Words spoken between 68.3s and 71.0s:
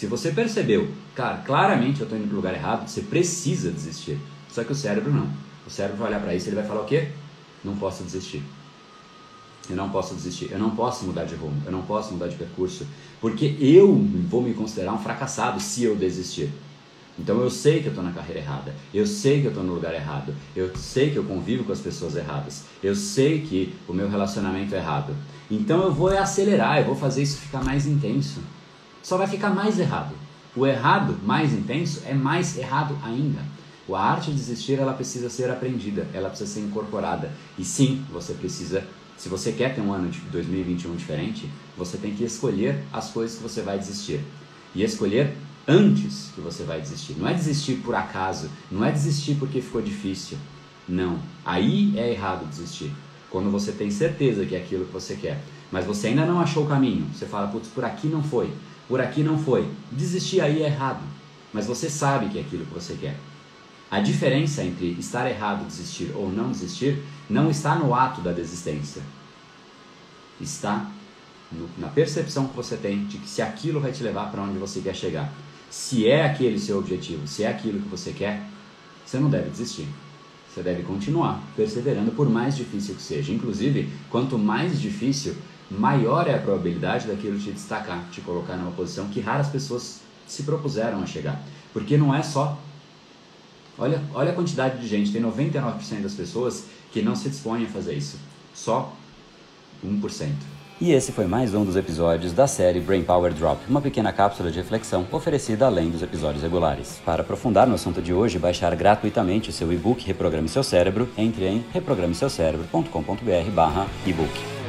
desistência. Está